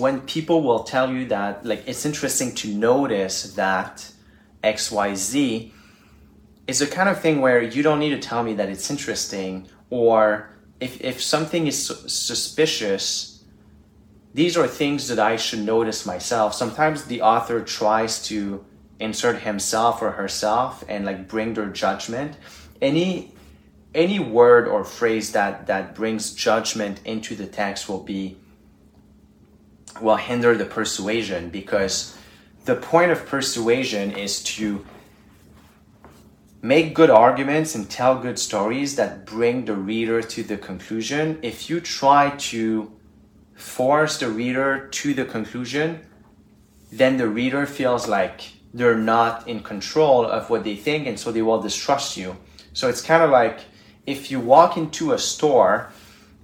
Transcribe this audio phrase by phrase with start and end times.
[0.00, 4.10] When people will tell you that like it's interesting to notice that
[4.64, 5.72] xyz
[6.66, 9.68] is the kind of thing where you don't need to tell me that it's interesting
[9.90, 13.30] or if, if something is su- suspicious
[14.32, 16.54] these are things that i should notice myself.
[16.54, 18.64] Sometimes the author tries to
[19.00, 22.36] insert himself or herself and like bring their judgment.
[22.80, 23.34] Any
[23.92, 28.36] any word or phrase that that brings judgment into the text will be
[30.00, 32.16] will hinder the persuasion because
[32.64, 34.84] the point of persuasion is to
[36.62, 41.38] make good arguments and tell good stories that bring the reader to the conclusion.
[41.42, 42.92] If you try to
[43.54, 46.00] force the reader to the conclusion,
[46.92, 51.32] then the reader feels like they're not in control of what they think and so
[51.32, 52.36] they will distrust you.
[52.72, 53.60] So it's kind of like
[54.06, 55.90] if you walk into a store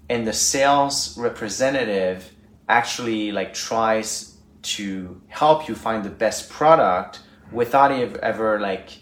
[0.08, 2.30] and the sales representative
[2.68, 7.20] actually like tries to help you find the best product
[7.52, 8.98] without ever like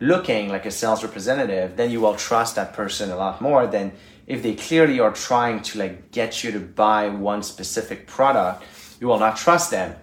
[0.00, 3.92] looking like a sales representative then you will trust that person a lot more than
[4.26, 8.62] if they clearly are trying to like get you to buy one specific product
[9.00, 9.96] you will not trust them.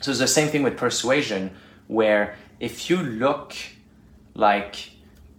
[0.00, 1.50] So it's the same thing with persuasion
[1.86, 3.54] where if you look
[4.34, 4.90] like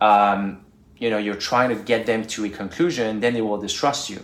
[0.01, 0.65] um,
[0.97, 4.23] you know you're trying to get them to a conclusion then they will distrust you